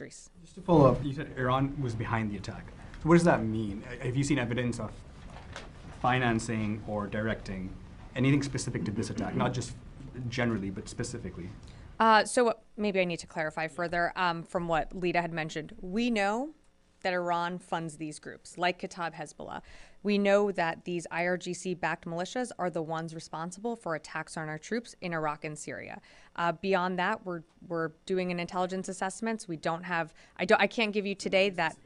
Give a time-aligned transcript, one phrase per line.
[0.00, 0.30] Idris.
[0.40, 2.66] Just to follow up, you said Iran was behind the attack.
[3.02, 3.82] So what does that mean?
[4.02, 4.90] Have you seen evidence of
[6.00, 7.70] financing or directing
[8.16, 9.74] anything specific to this attack, not just
[10.28, 11.50] generally, but specifically?
[11.98, 15.74] Uh, so maybe I need to clarify further um, from what Lita had mentioned.
[15.82, 16.50] We know
[17.02, 19.62] that Iran funds these groups, like Kataib Hezbollah.
[20.02, 24.58] We know that these IRGC backed militias are the ones responsible for attacks on our
[24.58, 26.00] troops in Iraq and Syria.
[26.36, 29.46] Uh, beyond that, we're, we're doing an intelligence assessments.
[29.46, 31.76] We don't have, I, don't, I can't give you today that.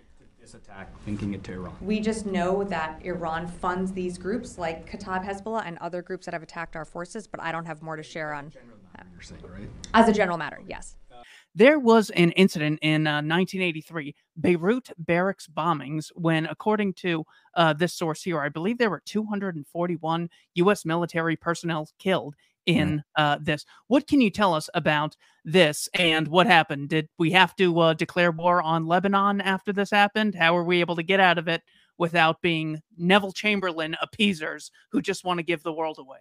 [0.41, 1.75] This attack, linking it to Iran.
[1.81, 6.35] We just know that Iran funds these groups like Kataib Hezbollah and other groups that
[6.35, 8.53] have attacked our forces, but I don't have more to share on.
[9.13, 9.69] You're saying, right?
[9.95, 10.97] As a general matter, yes.
[11.55, 17.95] There was an incident in uh, 1983, Beirut barracks bombings, when, according to uh, this
[17.95, 20.85] source here, I believe there were 241 U.S.
[20.85, 22.35] military personnel killed
[22.67, 23.65] in uh, this.
[23.87, 26.89] What can you tell us about this and what happened?
[26.89, 30.35] Did we have to uh, declare war on Lebanon after this happened?
[30.35, 31.63] How were we able to get out of it
[31.99, 36.19] without being Neville Chamberlain appeasers who just want to give the world away?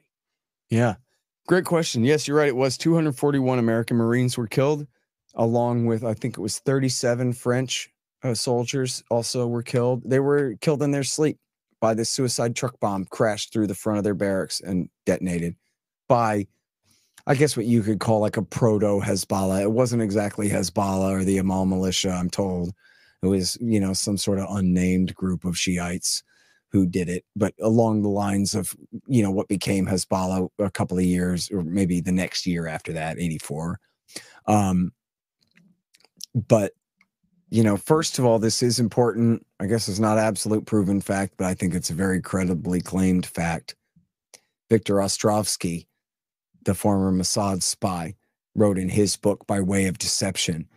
[0.70, 0.96] Yeah.
[1.48, 2.04] Great question.
[2.04, 2.48] Yes, you're right.
[2.48, 4.88] It was 241 American Marines were killed,
[5.36, 7.90] along with, I think it was 37 French
[8.24, 10.04] uh, soldiers also were killed.
[10.06, 11.38] They were killed in their sleep
[11.82, 15.56] by this suicide truck bomb crashed through the front of their barracks and detonated
[16.08, 16.48] by,
[17.28, 19.62] I guess, what you could call like a proto Hezbollah.
[19.62, 22.74] It wasn't exactly Hezbollah or the Amal militia, I'm told.
[23.22, 26.24] It was, you know, some sort of unnamed group of Shiites
[26.72, 30.98] who did it, but along the lines of, you know, what became Hezbollah a couple
[30.98, 33.80] of years or maybe the next year after that, 84.
[34.48, 34.92] Um,
[36.34, 36.74] but,
[37.50, 39.46] you know, first of all, this is important.
[39.60, 43.26] I guess it's not absolute proven fact, but I think it's a very credibly claimed
[43.26, 43.76] fact.
[44.70, 45.86] Victor Ostrovsky,
[46.64, 48.16] the former Mossad spy,
[48.56, 50.68] wrote in his book by way of deception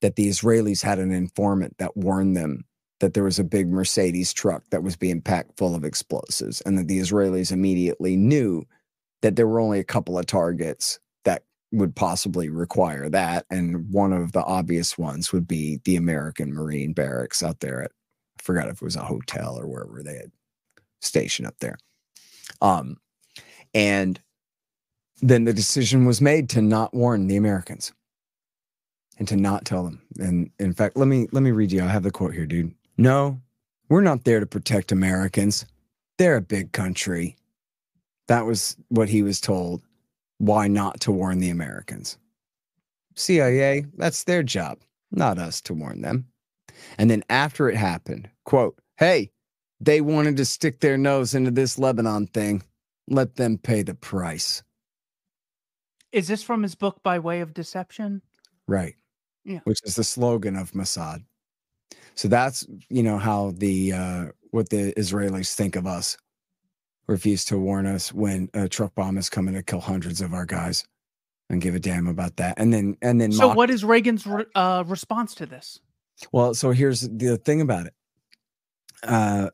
[0.00, 2.64] that the Israelis had an informant that warned them
[3.00, 6.78] that there was a big Mercedes truck that was being packed full of explosives, and
[6.78, 8.64] that the Israelis immediately knew
[9.22, 10.98] that there were only a couple of targets
[11.72, 13.46] would possibly require that.
[13.50, 17.92] And one of the obvious ones would be the American Marine barracks out there at,
[18.38, 20.32] I forgot if it was a hotel or wherever they had
[21.00, 21.78] stationed up there.
[22.60, 22.96] Um,
[23.72, 24.20] and
[25.22, 27.92] then the decision was made to not warn the Americans
[29.18, 30.02] and to not tell them.
[30.18, 31.82] And in fact, let me let me read you.
[31.82, 32.74] I have the quote here, dude.
[32.96, 33.40] No,
[33.88, 35.66] we're not there to protect Americans.
[36.18, 37.36] They're a big country.
[38.28, 39.82] That was what he was told.
[40.40, 42.16] Why not to warn the Americans?
[43.14, 44.78] CIA, that's their job,
[45.10, 46.28] not us to warn them.
[46.96, 49.32] And then after it happened, quote, hey,
[49.80, 52.62] they wanted to stick their nose into this Lebanon thing.
[53.06, 54.62] Let them pay the price.
[56.10, 58.22] Is this from his book By Way of Deception?
[58.66, 58.94] Right.
[59.44, 59.60] Yeah.
[59.64, 61.22] Which is the slogan of Mossad.
[62.14, 66.16] So that's, you know, how the uh what the Israelis think of us.
[67.06, 70.46] Refuse to warn us when a truck bomb is coming to kill hundreds of our
[70.46, 70.84] guys
[71.48, 72.58] and give a damn about that.
[72.58, 75.80] And then and then So, mock- what is Reagan's re- uh, response to this?
[76.32, 77.94] Well, so here's the thing about it.
[79.02, 79.50] Uh,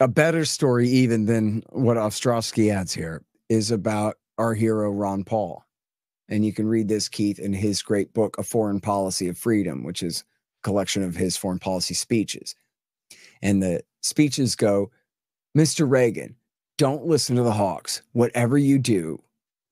[0.00, 5.64] a better story, even than what Ostrovsky adds here, is about our hero Ron Paul,
[6.28, 9.84] and you can read this Keith in his great book, A Foreign Policy of Freedom,
[9.84, 10.24] which is
[10.62, 12.54] a collection of his foreign policy speeches.
[13.40, 14.90] And the speeches go,
[15.56, 15.88] Mr.
[15.88, 16.34] Reagan,
[16.78, 18.02] don't listen to the Hawks.
[18.12, 19.22] Whatever you do,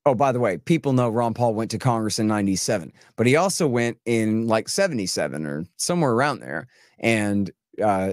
[0.05, 3.37] Oh, by the way, people know Ron Paul went to Congress in 97, but he
[3.37, 6.67] also went in like 77 or somewhere around there
[6.99, 7.49] and
[7.81, 8.11] uh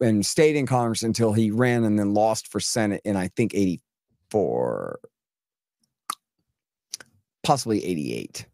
[0.00, 3.54] and stayed in Congress until he ran and then lost for Senate in I think
[3.54, 5.00] 84
[7.42, 8.46] possibly 88.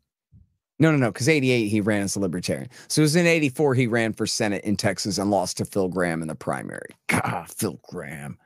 [0.80, 2.68] No, no, no, because 88 he ran as a libertarian.
[2.88, 5.88] So it was in 84 he ran for Senate in Texas and lost to Phil
[5.88, 6.90] Gramm in the primary.
[7.06, 8.38] God, Phil Gramm.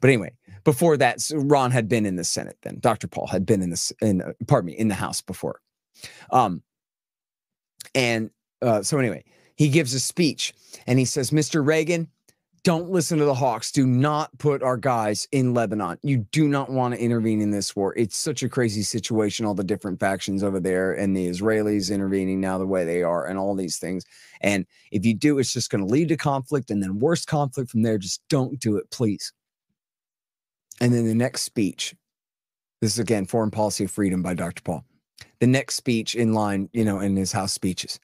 [0.00, 0.32] But anyway,
[0.64, 2.78] before that, Ron had been in the Senate then.
[2.80, 3.08] Dr.
[3.08, 5.60] Paul had been in the in pardon me in the House before.
[6.30, 6.62] Um,
[7.94, 8.30] and
[8.62, 9.24] uh, so anyway,
[9.56, 10.54] he gives a speech
[10.86, 11.64] and he says, "Mr.
[11.64, 12.08] Reagan,
[12.64, 13.72] don't listen to the Hawks.
[13.72, 15.98] Do not put our guys in Lebanon.
[16.02, 17.94] You do not want to intervene in this war.
[17.96, 19.46] It's such a crazy situation.
[19.46, 23.26] All the different factions over there, and the Israelis intervening now the way they are,
[23.26, 24.04] and all these things.
[24.40, 27.70] And if you do, it's just going to lead to conflict, and then worse conflict
[27.70, 27.96] from there.
[27.96, 29.32] Just don't do it, please."
[30.80, 31.94] And then the next speech,
[32.80, 34.62] this is again Foreign Policy of Freedom by Dr.
[34.62, 34.84] Paul.
[35.40, 37.98] The next speech in line, you know, in his House speeches.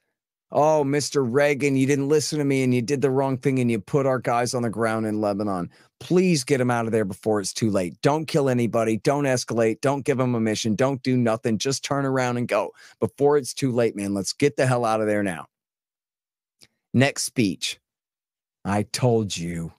[0.57, 1.27] Oh, Mr.
[1.29, 4.07] Reagan, you didn't listen to me and you did the wrong thing and you put
[4.07, 5.69] our guys on the ground in Lebanon.
[5.99, 8.01] Please get them out of there before it's too late.
[8.03, 8.99] Don't kill anybody.
[8.99, 9.81] Don't escalate.
[9.81, 10.77] Don't give them a mission.
[10.77, 11.59] Don't do nothing.
[11.59, 12.71] Just turn around and go
[13.01, 14.15] before it's too late, man.
[14.15, 15.47] Let's get the hell out of there now.
[16.93, 17.81] Next speech.
[18.65, 19.73] I told you.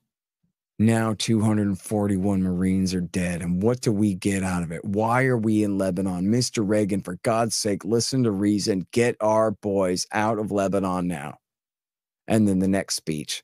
[0.78, 3.42] Now 241 Marines are dead.
[3.42, 4.84] And what do we get out of it?
[4.84, 6.26] Why are we in Lebanon?
[6.26, 6.68] Mr.
[6.68, 8.86] Reagan, for God's sake, listen to reason.
[8.92, 11.38] Get our boys out of Lebanon now.
[12.28, 13.42] And then the next speech.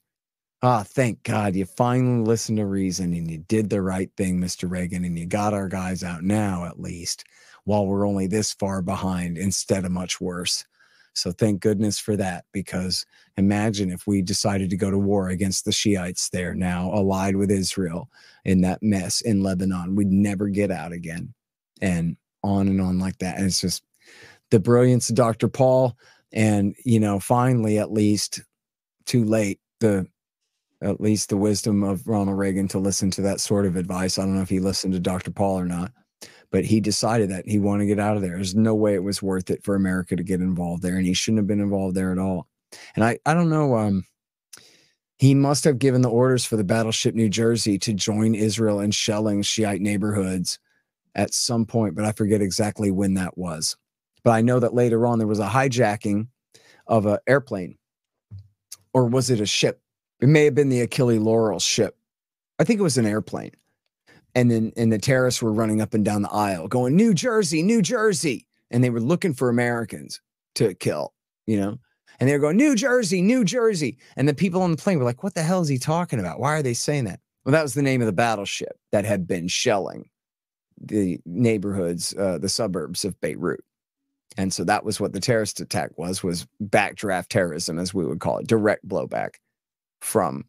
[0.62, 4.70] Ah, thank God you finally listened to reason and you did the right thing, Mr.
[4.70, 7.24] Reagan, and you got our guys out now, at least,
[7.64, 10.66] while we're only this far behind instead of much worse.
[11.14, 13.06] So thank goodness for that, because
[13.38, 17.52] imagine if we decided to go to war against the Shiites there now, allied with
[17.52, 18.10] Israel
[18.46, 19.96] in that mess in Lebanon.
[19.96, 21.34] We'd never get out again.
[21.82, 23.38] And on and on like that.
[23.38, 23.84] And it's just
[24.52, 25.48] the brilliance of Dr.
[25.48, 25.98] Paul.
[26.32, 28.42] And, you know, finally, at least
[29.06, 30.08] too late, the
[30.82, 34.18] at least the wisdom of Ronald Reagan to listen to that sort of advice.
[34.18, 35.30] I don't know if he listened to Dr.
[35.30, 35.92] Paul or not,
[36.52, 38.36] but he decided that he wanted to get out of there.
[38.36, 41.14] There's no way it was worth it for America to get involved there, and he
[41.14, 42.48] shouldn't have been involved there at all.
[42.96, 43.76] And I, I don't know.
[43.76, 44.06] Um,
[45.18, 48.92] he must have given the orders for the battleship New Jersey to join Israel in
[48.92, 50.60] shelling Shiite neighborhoods
[51.16, 53.78] at some point, but I forget exactly when that was.
[54.24, 56.28] But I know that later on there was a hijacking
[56.88, 57.78] of an airplane,
[58.94, 59.82] or was it a ship?
[60.20, 61.98] It may have been the Achille Lauro ship.
[62.60, 63.52] I think it was an airplane.
[64.34, 67.62] And then and the terrorists were running up and down the aisle going, New Jersey,
[67.62, 68.48] New Jersey.
[68.70, 70.22] And they were looking for Americans
[70.56, 71.14] to kill,
[71.46, 71.78] you know?
[72.20, 73.98] And they were going, New Jersey, New Jersey.
[74.16, 76.40] And the people on the plane were like, what the hell is he talking about?
[76.40, 77.20] Why are they saying that?
[77.44, 80.06] Well, that was the name of the battleship that had been shelling
[80.80, 83.64] the neighborhoods, uh, the suburbs of Beirut.
[84.38, 88.20] And so that was what the terrorist attack was, was backdraft terrorism, as we would
[88.20, 89.36] call it, direct blowback
[90.00, 90.46] from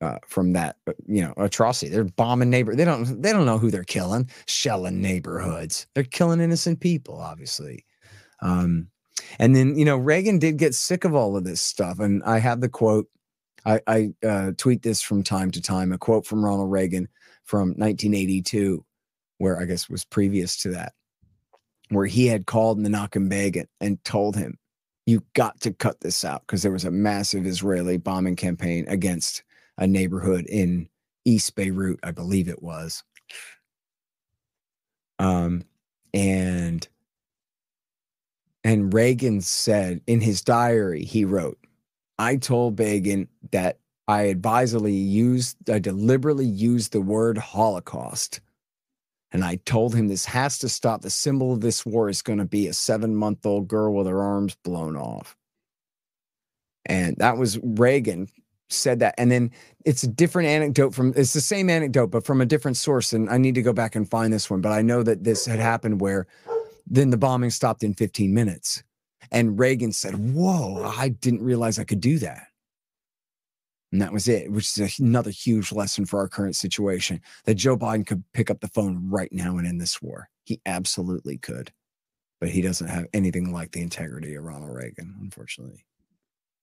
[0.00, 1.90] uh, from that uh, you know atrocity.
[1.90, 2.74] They're bombing neighbor.
[2.74, 5.86] They don't they don't know who they're killing, shelling neighborhoods.
[5.94, 7.84] They're killing innocent people, obviously.
[8.42, 8.88] Um,
[9.38, 12.38] and then you know Reagan did get sick of all of this stuff, and I
[12.38, 13.08] have the quote.
[13.64, 15.92] I, I uh, tweet this from time to time.
[15.92, 17.08] A quote from Ronald Reagan
[17.44, 18.84] from 1982,
[19.38, 20.92] where I guess was previous to that,
[21.88, 24.58] where he had called Menachem and told him
[25.06, 29.42] you got to cut this out because there was a massive Israeli bombing campaign against
[29.78, 30.88] a neighborhood in
[31.24, 33.02] East Beirut, I believe it was.
[35.18, 35.64] Um,
[36.14, 36.86] and
[38.64, 41.58] and Reagan said in his diary, he wrote,
[42.18, 43.78] I told Begin that
[44.08, 48.40] I advisedly used, I deliberately used the word Holocaust
[49.32, 51.02] and I told him this has to stop.
[51.02, 54.06] The symbol of this war is going to be a seven month old girl with
[54.06, 55.36] her arms blown off.
[56.86, 58.28] And that was Reagan
[58.68, 59.14] said that.
[59.18, 59.50] And then
[59.84, 63.12] it's a different anecdote from, it's the same anecdote, but from a different source.
[63.12, 64.60] And I need to go back and find this one.
[64.60, 66.26] But I know that this had happened where
[66.86, 68.82] then the bombing stopped in 15 minutes.
[69.30, 72.46] And Reagan said, Whoa, I didn't realize I could do that.
[73.92, 77.76] And that was it, which is another huge lesson for our current situation that Joe
[77.76, 80.28] Biden could pick up the phone right now and end this war.
[80.44, 81.72] He absolutely could.
[82.40, 85.86] But he doesn't have anything like the integrity of Ronald Reagan, unfortunately.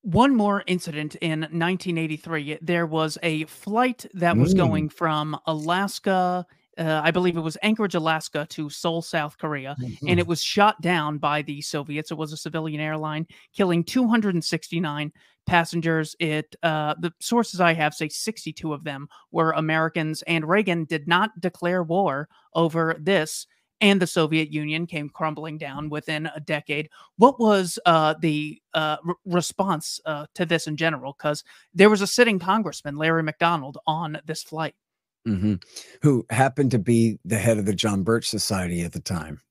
[0.04, 2.58] One more incident in 1983.
[2.62, 4.58] There was a flight that was Mm.
[4.58, 6.46] going from Alaska,
[6.78, 9.78] uh, I believe it was Anchorage, Alaska, to Seoul, South Korea,
[10.08, 12.12] and it was shot down by the Soviets.
[12.12, 15.14] It was a civilian airline, killing 269
[15.46, 16.16] passengers.
[16.20, 21.08] It uh, the sources I have say 62 of them were Americans, and Reagan did
[21.08, 23.48] not declare war over this.
[23.82, 26.90] And the Soviet Union came crumbling down within a decade.
[27.18, 31.16] What was uh, the uh, r- response uh, to this in general?
[31.18, 34.76] Because there was a sitting congressman, Larry McDonald, on this flight.
[35.28, 35.62] Mhm.
[36.02, 39.42] Who happened to be the head of the John Birch Society at the time.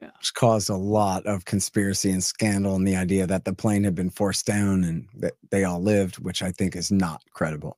[0.00, 0.10] Yeah.
[0.18, 3.94] Which caused a lot of conspiracy and scandal and the idea that the plane had
[3.94, 7.76] been forced down and that they all lived, which I think is not credible,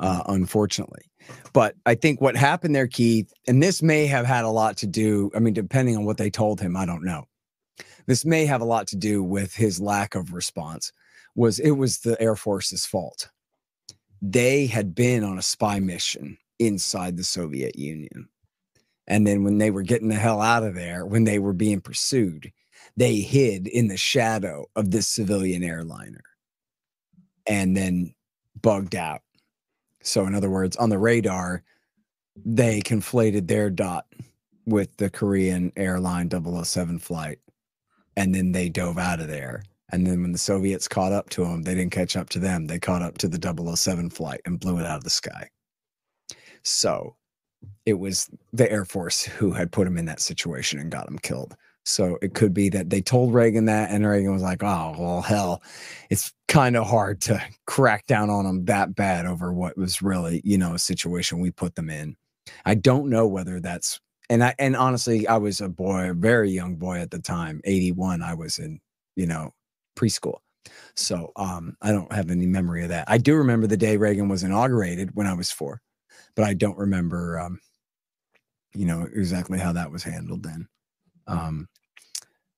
[0.00, 1.02] uh, unfortunately.
[1.52, 4.86] But I think what happened there, Keith, and this may have had a lot to
[4.86, 7.26] do, I mean, depending on what they told him, I don't know.
[8.06, 10.92] This may have a lot to do with his lack of response,
[11.36, 13.30] was it was the Air Force's fault
[14.22, 18.28] they had been on a spy mission inside the Soviet Union.
[19.06, 21.80] And then when they were getting the hell out of there, when they were being
[21.80, 22.52] pursued,
[22.96, 26.22] they hid in the shadow of this civilian airliner
[27.46, 28.14] and then
[28.60, 29.22] bugged out.
[30.02, 31.62] So, in other words, on the radar,
[32.36, 34.06] they conflated their dot
[34.66, 37.38] with the Korean airline 007 flight.
[38.16, 39.62] And then they dove out of there.
[39.92, 42.66] And then when the Soviets caught up to them, they didn't catch up to them.
[42.66, 45.48] They caught up to the 007 flight and blew it out of the sky.
[46.62, 47.16] So
[47.86, 51.18] it was the Air Force who had put him in that situation and got him
[51.18, 51.56] killed.
[51.84, 55.22] So it could be that they told Reagan that, and Reagan was like, oh, well,
[55.22, 55.62] hell,
[56.10, 60.42] it's kind of hard to crack down on them that bad over what was really,
[60.44, 62.16] you know, a situation we put them in.
[62.64, 66.50] I don't know whether that's and I and honestly, I was a boy, a very
[66.50, 67.60] young boy at the time.
[67.64, 68.80] 81, I was in,
[69.16, 69.52] you know,
[69.96, 70.38] preschool.
[70.94, 73.06] So um, I don't have any memory of that.
[73.08, 75.80] I do remember the day Reagan was inaugurated when I was four,
[76.36, 77.58] but I don't remember um,
[78.74, 80.68] you know, exactly how that was handled then.
[81.26, 81.68] Um,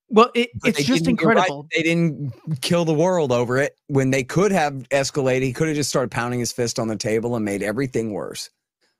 [0.09, 1.67] well, it, it's just didn't- right, incredible.
[1.75, 5.43] They didn't kill the world over it when they could have escalated.
[5.43, 8.51] He could have just started pounding his fist on the table and made everything worse.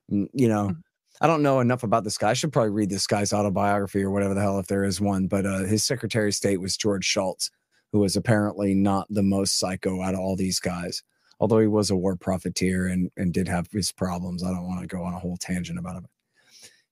[0.09, 0.83] You know, Mm.
[1.21, 2.31] I don't know enough about this guy.
[2.31, 5.29] I should probably read this guy's autobiography or whatever the hell if there is one.
[5.29, 7.51] But uh, his Secretary of State was George Shultz,
[7.93, 11.03] who was apparently not the most psycho out of all these guys.
[11.39, 14.43] Although he was a war profiteer and and did have his problems.
[14.43, 16.11] I don't want to go on a whole tangent about it.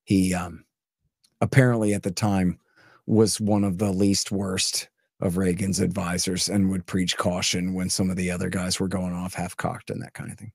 [0.05, 0.65] He um,
[1.41, 2.59] apparently at the time
[3.07, 4.89] was one of the least worst
[5.21, 9.13] of Reagan's advisors and would preach caution when some of the other guys were going
[9.13, 10.53] off half cocked and that kind of thing.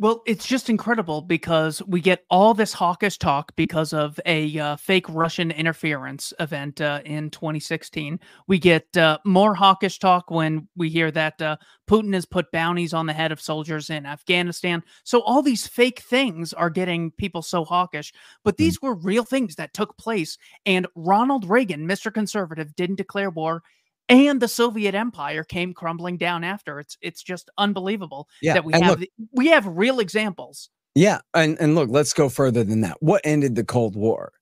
[0.00, 4.76] Well, it's just incredible because we get all this hawkish talk because of a uh,
[4.76, 8.20] fake Russian interference event uh, in 2016.
[8.46, 11.56] We get uh, more hawkish talk when we hear that uh,
[11.90, 14.84] Putin has put bounties on the head of soldiers in Afghanistan.
[15.02, 18.12] So all these fake things are getting people so hawkish,
[18.44, 20.38] but these were real things that took place.
[20.64, 22.14] And Ronald Reagan, Mr.
[22.14, 23.64] Conservative, didn't declare war.
[24.08, 26.80] And the Soviet Empire came crumbling down after.
[26.80, 28.54] It's it's just unbelievable Yeah.
[28.54, 30.70] that we have look, we have real examples.
[30.94, 31.20] yeah.
[31.34, 32.96] And, and look, let's go further than that.
[33.00, 34.32] What ended the Cold War?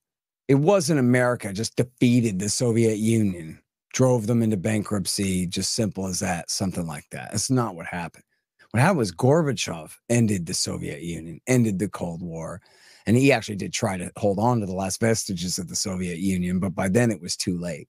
[0.47, 3.59] It wasn't America just defeated the Soviet Union,
[3.93, 7.31] drove them into bankruptcy, just simple as that, something like that.
[7.31, 8.23] That's not what happened.
[8.71, 12.61] What happened was Gorbachev ended the Soviet Union, ended the Cold War.
[13.05, 16.19] And he actually did try to hold on to the last vestiges of the Soviet
[16.19, 17.87] Union, but by then it was too late.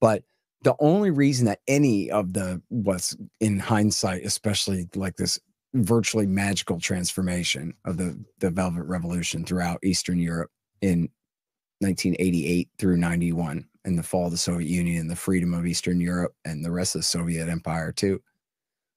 [0.00, 0.22] But
[0.62, 5.38] the only reason that any of the what's in hindsight, especially like this
[5.74, 10.50] virtually magical transformation of the the Velvet Revolution throughout Eastern Europe
[10.80, 11.08] in
[11.80, 16.00] 1988 through 91 and the fall of the Soviet Union and the freedom of Eastern
[16.00, 18.20] Europe and the rest of the Soviet Empire too.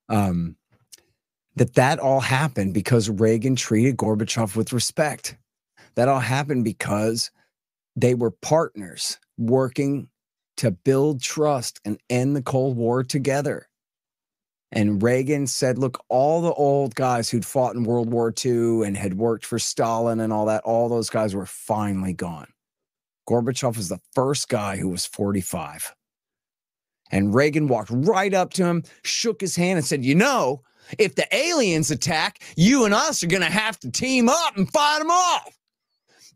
[0.10, 0.58] Um,
[1.56, 5.38] that that all happened because Reagan treated Gorbachev with respect.
[5.96, 7.32] That all happened because
[7.96, 10.10] they were partners working
[10.58, 13.68] to build trust and end the Cold War together.
[14.72, 18.98] And Reagan said, look, all the old guys who'd fought in World War II and
[18.98, 22.48] had worked for Stalin and all that, all those guys were finally gone.
[23.30, 25.94] Gorbachev was the first guy who was 45.
[27.12, 30.64] And Reagan walked right up to him, shook his hand, and said, You know,
[30.98, 34.70] if the aliens attack, you and us are going to have to team up and
[34.72, 35.56] fight them off.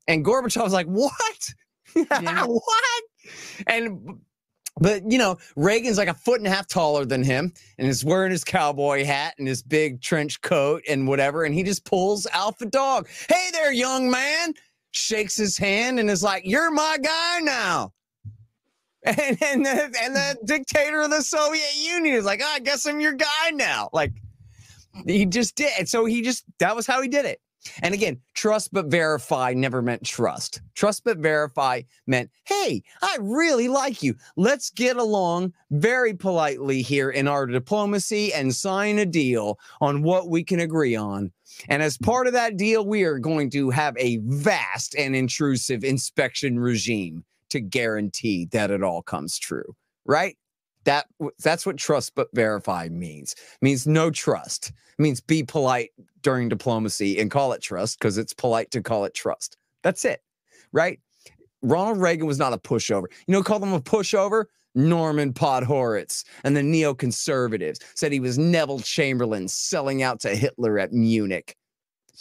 [0.07, 1.13] And Gorbachev was like, What?
[1.95, 2.45] Yeah.
[2.45, 3.03] what?
[3.67, 4.19] And
[4.79, 8.05] but you know, Reagan's like a foot and a half taller than him, and is
[8.05, 11.43] wearing his cowboy hat and his big trench coat and whatever.
[11.43, 13.07] And he just pulls Alpha Dog.
[13.29, 14.53] Hey there, young man.
[14.91, 17.93] Shakes his hand and is like, "You're my guy now."
[19.05, 22.85] And and the, and the dictator of the Soviet Union is like, oh, "I guess
[22.85, 24.11] I'm your guy now." Like
[25.05, 25.87] he just did.
[25.87, 27.39] So he just that was how he did it.
[27.81, 30.61] And again, trust but verify never meant trust.
[30.75, 34.15] Trust but verify meant, hey, I really like you.
[34.35, 40.29] Let's get along very politely here in our diplomacy and sign a deal on what
[40.29, 41.31] we can agree on.
[41.69, 45.83] And as part of that deal, we are going to have a vast and intrusive
[45.83, 49.75] inspection regime to guarantee that it all comes true.
[50.05, 50.37] Right?
[50.87, 51.05] That
[51.43, 53.35] that's what trust but verify means.
[53.61, 54.71] means no trust.
[54.97, 55.91] means be polite
[56.21, 59.57] during diplomacy and call it trust because it's polite to call it trust.
[59.83, 60.21] That's it.
[60.71, 61.01] Right?
[61.61, 63.07] Ronald Reagan was not a pushover.
[63.27, 64.45] You know, call him a pushover.
[64.75, 70.93] Norman Podhoretz and the neoconservatives said he was Neville Chamberlain selling out to Hitler at
[70.93, 71.57] Munich.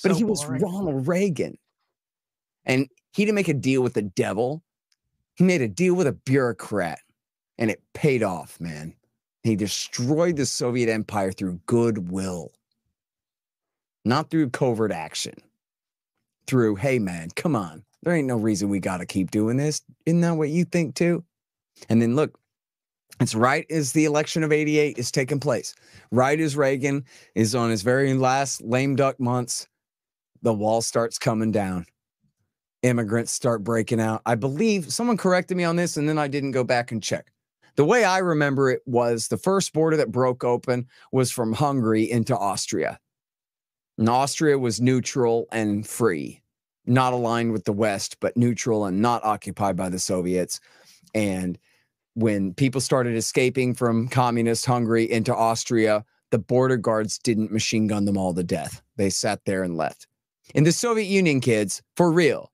[0.02, 0.62] But So he was boring.
[0.62, 1.56] Ronald Reagan.
[2.64, 4.64] And he didn't make a deal with the devil.
[5.34, 6.98] He made a deal with a bureaucrat
[7.58, 8.94] and it paid off, man.
[9.42, 12.52] He destroyed the Soviet Empire through goodwill,
[14.04, 15.34] not through covert action.
[16.46, 17.84] Through, hey, man, come on.
[18.02, 19.82] There ain't no reason we got to keep doing this.
[20.04, 21.24] Isn't that what you think too?
[21.88, 22.38] And then look,
[23.20, 25.74] it's right as the election of 88 is taking place,
[26.10, 29.68] right as Reagan is on his very last lame duck months,
[30.42, 31.86] the wall starts coming down.
[32.82, 34.22] Immigrants start breaking out.
[34.26, 37.32] I believe someone corrected me on this, and then I didn't go back and check.
[37.76, 42.10] The way I remember it was the first border that broke open was from Hungary
[42.10, 42.98] into Austria.
[43.98, 46.42] And Austria was neutral and free,
[46.86, 50.58] not aligned with the West, but neutral and not occupied by the Soviets.
[51.14, 51.58] And
[52.14, 58.06] when people started escaping from communist Hungary into Austria, the border guards didn't machine gun
[58.06, 58.82] them all to death.
[58.96, 60.06] They sat there and left.
[60.54, 62.52] In the Soviet Union, kids, for real,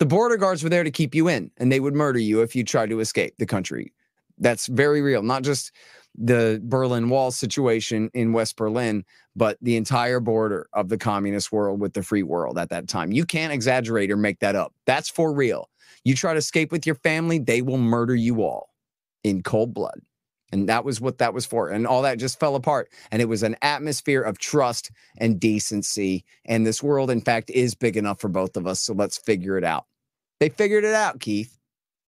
[0.00, 2.56] the border guards were there to keep you in and they would murder you if
[2.56, 3.92] you tried to escape the country.
[4.38, 5.72] That's very real, not just
[6.16, 11.80] the Berlin Wall situation in West Berlin, but the entire border of the communist world
[11.80, 13.12] with the free world at that time.
[13.12, 14.72] You can't exaggerate or make that up.
[14.86, 15.68] That's for real.
[16.04, 18.70] You try to escape with your family, they will murder you all
[19.24, 20.00] in cold blood.
[20.52, 21.70] And that was what that was for.
[21.70, 22.88] And all that just fell apart.
[23.10, 26.24] And it was an atmosphere of trust and decency.
[26.44, 28.80] And this world, in fact, is big enough for both of us.
[28.80, 29.86] So let's figure it out.
[30.38, 31.58] They figured it out, Keith.